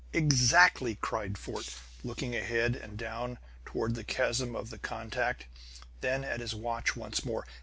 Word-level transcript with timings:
"Exactly!" 0.13 0.95
cried 0.95 1.37
Fort, 1.37 1.75
looking 2.03 2.35
ahead 2.35 2.75
and 2.75 2.97
down, 2.97 3.37
toward 3.65 3.93
the 3.93 4.03
chasm 4.03 4.55
of 4.55 4.71
the 4.71 4.79
contact, 4.79 5.45
then 5.99 6.23
at 6.23 6.39
his 6.39 6.55
watch 6.55 6.95
once 6.95 7.23
more. 7.23 7.45